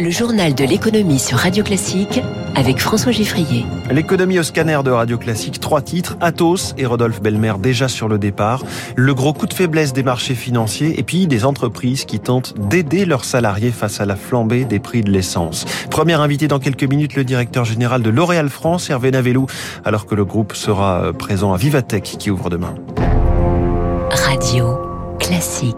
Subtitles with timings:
[0.00, 2.20] Le journal de l'économie sur Radio Classique
[2.54, 3.66] avec François Giffrier.
[3.90, 8.16] L'économie au scanner de Radio Classique, trois titres, Athos et Rodolphe Belmer déjà sur le
[8.16, 8.62] départ,
[8.94, 13.06] le gros coup de faiblesse des marchés financiers et puis des entreprises qui tentent d'aider
[13.06, 15.64] leurs salariés face à la flambée des prix de l'essence.
[15.90, 19.46] Premier invité dans quelques minutes, le directeur général de L'Oréal France, Hervé Navellou,
[19.84, 22.74] alors que le groupe sera présent à Vivatech qui ouvre demain.
[24.10, 24.78] Radio
[25.18, 25.76] Classique.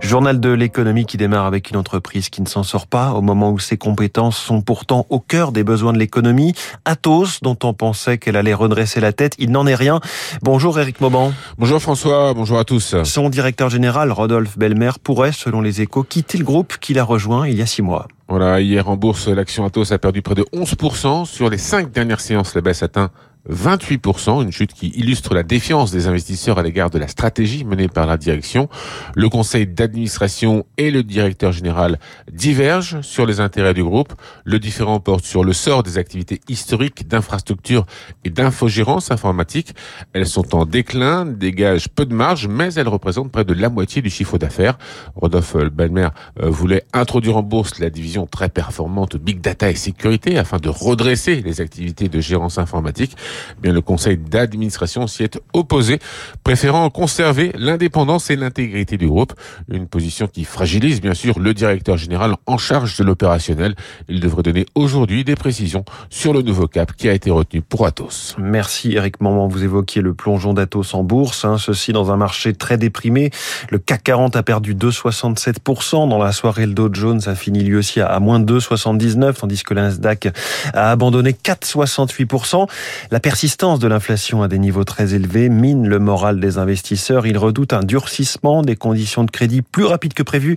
[0.00, 3.52] Journal de l'économie qui démarre avec une entreprise qui ne s'en sort pas au moment
[3.52, 6.54] où ses compétences sont pourtant au cœur des besoins de l'économie.
[6.84, 10.00] Athos, dont on pensait qu'elle allait redresser la tête, il n'en est rien.
[10.42, 11.32] Bonjour Eric Mauban.
[11.58, 12.96] Bonjour François, bonjour à tous.
[13.04, 17.46] Son directeur général, Rodolphe Belmer, pourrait, selon les échos, quitter le groupe qu'il a rejoint
[17.46, 18.08] il y a six mois.
[18.28, 21.24] Voilà, hier en bourse, l'action Atos a perdu près de 11%.
[21.24, 23.10] Sur les cinq dernières séances, la baisse atteint
[23.48, 27.88] 28%, une chute qui illustre la défiance des investisseurs à l'égard de la stratégie menée
[27.88, 28.68] par la direction.
[29.14, 31.98] Le conseil d'administration et le directeur général
[32.30, 34.12] divergent sur les intérêts du groupe.
[34.44, 37.86] Le différent porte sur le sort des activités historiques d'infrastructure
[38.24, 39.74] et d'infogérance informatique.
[40.12, 44.02] Elles sont en déclin, dégagent peu de marge, mais elles représentent près de la moitié
[44.02, 44.78] du chiffre d'affaires.
[45.16, 46.08] Rodolphe Balmer
[46.42, 50.68] euh, voulait introduire en bourse la division très performante Big Data et Sécurité afin de
[50.68, 53.16] redresser les activités de gérance informatique.
[53.62, 55.98] Bien le conseil d'administration s'y est opposé,
[56.44, 59.34] préférant conserver l'indépendance et l'intégrité du groupe,
[59.70, 63.74] une position qui fragilise bien sûr le directeur général en charge de l'opérationnel.
[64.08, 67.86] Il devrait donner aujourd'hui des précisions sur le nouveau cap qui a été retenu pour
[67.86, 68.34] Atos.
[68.38, 72.54] Merci Eric Moment, vous évoquiez le plongeon d'Atos en bourse, hein, ceci dans un marché
[72.54, 73.30] très déprimé.
[73.70, 77.76] Le CAC 40 a perdu 2,67% dans la soirée, le Dow Jones a fini lui
[77.76, 80.28] aussi à moins 2,79, tandis que l'Insdac
[80.74, 82.68] a abandonné 4,68%.
[83.10, 87.26] La la persistance de l'inflation à des niveaux très élevés mine le moral des investisseurs.
[87.26, 90.56] Ils redoutent un durcissement des conditions de crédit plus rapide que prévu.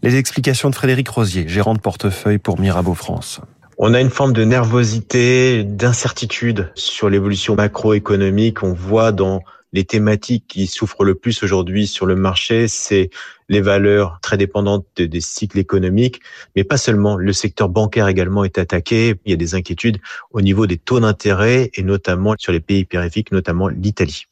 [0.00, 3.40] Les explications de Frédéric Rosier, gérant de portefeuille pour Mirabeau France.
[3.78, 8.62] On a une forme de nervosité, d'incertitude sur l'évolution macroéconomique.
[8.62, 9.42] On voit dans
[9.72, 13.10] les thématiques qui souffrent le plus aujourd'hui sur le marché, c'est
[13.48, 16.20] les valeurs très dépendantes des cycles économiques,
[16.56, 17.16] mais pas seulement.
[17.16, 19.14] Le secteur bancaire également est attaqué.
[19.24, 19.98] Il y a des inquiétudes
[20.32, 24.26] au niveau des taux d'intérêt et notamment sur les pays périphériques, notamment l'Italie.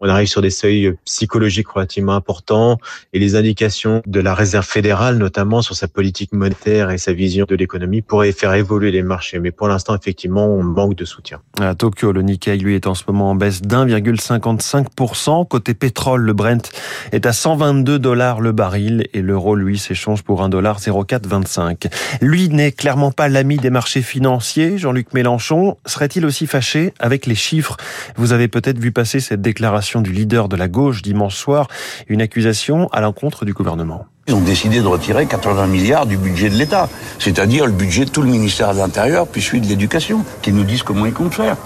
[0.00, 2.78] On arrive sur des seuils psychologiques relativement importants
[3.12, 7.46] et les indications de la Réserve fédérale, notamment sur sa politique monétaire et sa vision
[7.48, 9.40] de l'économie, pourraient faire évoluer les marchés.
[9.40, 11.40] Mais pour l'instant, effectivement, on manque de soutien.
[11.60, 15.48] À Tokyo, le Nikkei, lui, est en ce moment en baisse d'1,55%.
[15.48, 16.70] Côté pétrole, le Brent
[17.12, 21.86] est à 122 dollars le baril et l'euro, lui, s'échange pour 1,0425.
[22.20, 24.78] Lui n'est clairement pas l'ami des marchés financiers.
[24.78, 27.76] Jean-Luc Mélenchon serait-il aussi fâché avec les chiffres?
[28.16, 31.68] Vous avez peut-être vu passer cette déclaration du leader de la gauche dimanche soir,
[32.08, 34.06] une accusation à l'encontre du gouvernement.
[34.26, 38.10] Ils ont décidé de retirer 80 milliards du budget de l'État, c'est-à-dire le budget de
[38.10, 41.32] tout le ministère de l'Intérieur, puis celui de l'Éducation, qui nous disent comment ils comptent
[41.32, 41.56] faire.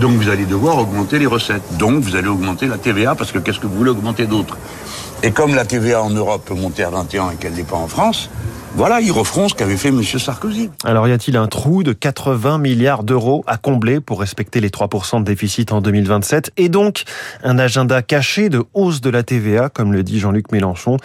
[0.00, 1.62] Donc vous allez devoir augmenter les recettes.
[1.78, 4.58] Donc vous allez augmenter la TVA, parce que qu'est-ce que vous voulez augmenter d'autre?
[5.22, 7.88] Et comme la TVA en Europe peut monter à 21 et qu'elle n'est pas en
[7.88, 8.30] France,
[8.76, 10.02] voilà, ils referont ce qu'avait fait M.
[10.02, 10.70] Sarkozy.
[10.84, 15.20] Alors y a-t-il un trou de 80 milliards d'euros à combler pour respecter les 3%
[15.20, 17.02] de déficit en 2027 et donc
[17.42, 20.98] un agenda caché de hausse de la TVA, comme le dit Jean-Luc Mélenchon?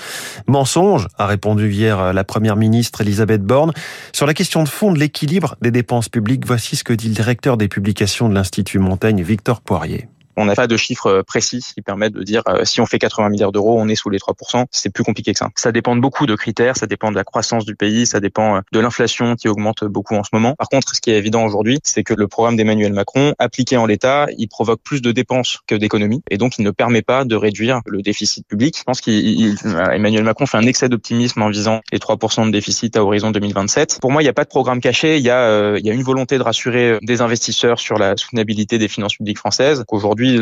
[0.48, 3.74] Mensonge, a répondu hier la première ministre Elisabeth Borne.
[4.14, 7.16] Sur la question de fond de l'équilibre des dépenses publiques, voici ce que dit le
[7.16, 10.08] directeur des publications de l'Institut Montaigne, Victor Poirier.
[10.38, 13.00] On n'a pas de chiffres euh, précis qui permettent de dire euh, si on fait
[13.00, 14.66] 80 milliards d'euros, on est sous les 3%.
[14.72, 15.50] C'est plus compliqué que ça.
[15.56, 18.58] Ça dépend de beaucoup de critères, ça dépend de la croissance du pays, ça dépend
[18.58, 20.56] euh, de l'inflation qui augmente beaucoup en ce moment.
[20.58, 23.86] Par contre, ce qui est évident aujourd'hui, c'est que le programme d'Emmanuel Macron, appliqué en
[23.86, 27.36] l'état, il provoque plus de dépenses que d'économies et donc il ne permet pas de
[27.36, 28.78] réduire le déficit public.
[28.78, 33.04] Je pense qu'Emmanuel Macron fait un excès d'optimisme en visant les 3% de déficit à
[33.04, 34.00] horizon 2027.
[34.02, 35.94] Pour moi, il n'y a pas de programme caché, il y a, il y a
[35.94, 39.84] une volonté de rassurer des investisseurs sur la soutenabilité des finances publiques françaises.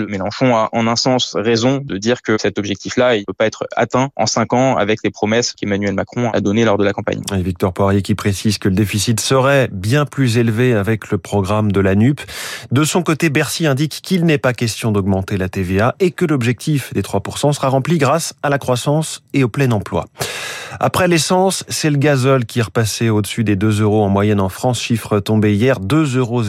[0.07, 3.65] Mélenchon a en un sens raison de dire que cet objectif-là, il peut pas être
[3.75, 7.21] atteint en cinq ans avec les promesses qu'Emmanuel Macron a données lors de la campagne.
[7.31, 11.79] Victor Poirier qui précise que le déficit serait bien plus élevé avec le programme de
[11.79, 12.21] la NUP.
[12.71, 16.93] De son côté, Bercy indique qu'il n'est pas question d'augmenter la TVA et que l'objectif
[16.93, 20.05] des 3% sera rempli grâce à la croissance et au plein emploi.
[20.79, 24.81] Après l'essence, c'est le gazole qui repassé au-dessus des 2 euros en moyenne en France.
[24.81, 26.43] Chiffre tombé hier, 2,06 euros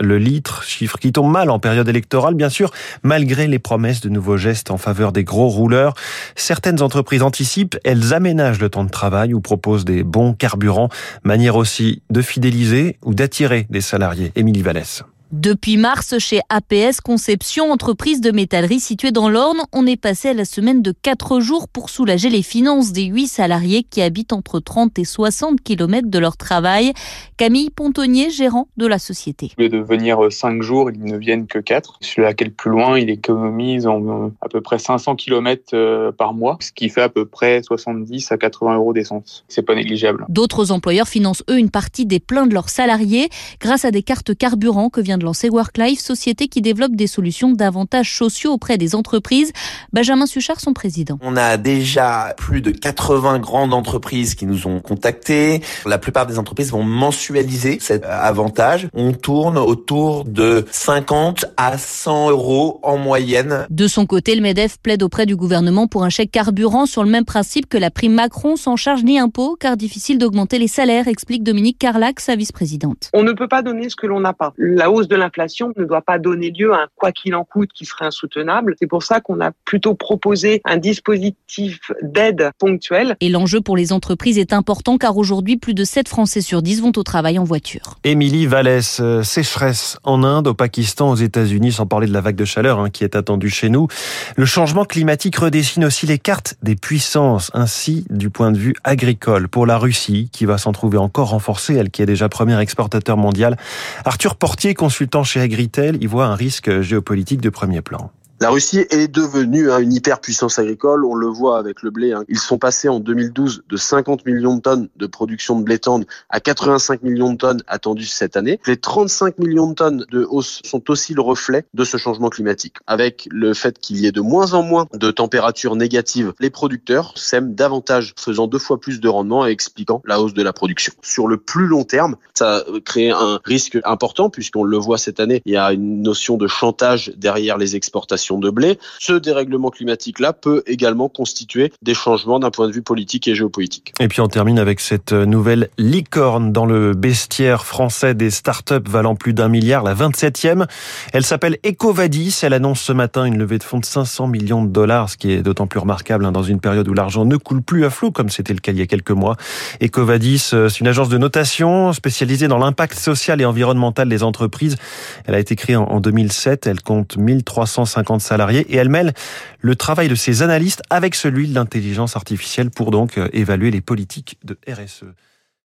[0.00, 0.62] le litre.
[0.62, 2.70] Chiffre qui tombe mal en période électorale, bien sûr,
[3.02, 5.94] malgré les promesses de nouveaux gestes en faveur des gros rouleurs.
[6.36, 10.88] Certaines entreprises anticipent, elles aménagent le temps de travail ou proposent des bons carburants,
[11.24, 14.32] manière aussi de fidéliser ou d'attirer des salariés.
[14.36, 15.04] Émilie Vallès.
[15.30, 20.32] Depuis mars, chez APS Conception, entreprise de métallerie située dans l'Orne, on est passé à
[20.32, 24.58] la semaine de 4 jours pour soulager les finances des 8 salariés qui habitent entre
[24.58, 26.94] 30 et 60 km de leur travail.
[27.36, 29.52] Camille Pontonnier, gérant de la société.
[29.58, 31.98] Au lieu de venir 5 jours, ils ne viennent que 4.
[32.00, 36.10] Celui-là qui est le plus loin, il économise en à peu près 500 km euh,
[36.10, 39.44] par mois, ce qui fait à peu près 70 à 80 euros d'essence.
[39.48, 40.24] C'est pas négligeable.
[40.30, 43.28] D'autres employeurs financent eux une partie des pleins de leurs salariés
[43.60, 47.52] grâce à des cartes carburant que vient de lancer WorkLife, société qui développe des solutions
[47.52, 49.52] d'avantages sociaux auprès des entreprises.
[49.92, 51.18] Benjamin Suchard, son président.
[51.22, 55.62] On a déjà plus de 80 grandes entreprises qui nous ont contactés.
[55.84, 58.88] La plupart des entreprises vont mensualiser cet avantage.
[58.94, 63.66] On tourne autour de 50 à 100 euros en moyenne.
[63.70, 67.10] De son côté, le MEDEF plaide auprès du gouvernement pour un chèque carburant sur le
[67.10, 71.08] même principe que la prime Macron sans charge ni impôt, car difficile d'augmenter les salaires,
[71.08, 73.10] explique Dominique Carlac, sa vice-présidente.
[73.12, 74.52] On ne peut pas donner ce que l'on n'a pas.
[74.58, 77.70] La hausse de l'inflation ne doit pas donner lieu à un quoi qu'il en coûte
[77.74, 78.74] qui serait insoutenable.
[78.78, 83.16] C'est pour ça qu'on a plutôt proposé un dispositif d'aide ponctuelle.
[83.20, 86.82] Et l'enjeu pour les entreprises est important car aujourd'hui, plus de 7 Français sur 10
[86.82, 87.98] vont au travail en voiture.
[88.04, 92.36] Émilie Vallès, euh, sécheresse en Inde, au Pakistan, aux États-Unis, sans parler de la vague
[92.36, 93.88] de chaleur hein, qui est attendue chez nous.
[94.36, 99.48] Le changement climatique redessine aussi les cartes des puissances, ainsi du point de vue agricole.
[99.48, 103.16] Pour la Russie, qui va s'en trouver encore renforcée, elle qui est déjà premier exportateur
[103.16, 103.56] mondial,
[104.04, 108.10] Arthur Portier, consultant chez Agritel, y voit un risque géopolitique de premier plan.
[108.40, 112.12] La Russie est devenue hein, une hyperpuissance agricole, on le voit avec le blé.
[112.12, 112.22] Hein.
[112.28, 116.06] Ils sont passés en 2012 de 50 millions de tonnes de production de blé tendre
[116.30, 118.60] à 85 millions de tonnes attendues cette année.
[118.64, 122.76] Les 35 millions de tonnes de hausse sont aussi le reflet de ce changement climatique.
[122.86, 127.14] Avec le fait qu'il y ait de moins en moins de températures négatives, les producteurs
[127.16, 130.92] sèment davantage, faisant deux fois plus de rendement et expliquant la hausse de la production.
[131.02, 135.42] Sur le plus long terme, ça crée un risque important puisqu'on le voit cette année,
[135.44, 138.78] il y a une notion de chantage derrière les exportations de blé.
[138.98, 143.94] Ce dérèglement climatique-là peut également constituer des changements d'un point de vue politique et géopolitique.
[144.00, 149.14] Et puis on termine avec cette nouvelle licorne dans le bestiaire français des startups valant
[149.14, 150.66] plus d'un milliard, la 27e.
[151.12, 152.40] Elle s'appelle Ecovadis.
[152.42, 155.32] Elle annonce ce matin une levée de fonds de 500 millions de dollars, ce qui
[155.32, 158.10] est d'autant plus remarquable hein, dans une période où l'argent ne coule plus à flot,
[158.10, 159.36] comme c'était le cas il y a quelques mois.
[159.82, 164.76] Ecovadis, euh, c'est une agence de notation spécialisée dans l'impact social et environnemental des entreprises.
[165.24, 166.66] Elle a été créée en 2007.
[166.66, 169.12] Elle compte 1350 salariés et elle mêle
[169.60, 173.80] le travail de ses analystes avec celui de l'intelligence artificielle pour donc euh, évaluer les
[173.80, 175.04] politiques de RSE.